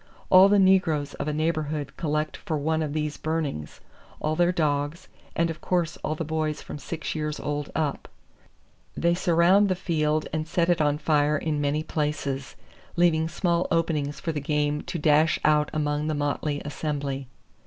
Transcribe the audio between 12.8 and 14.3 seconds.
leaving small openings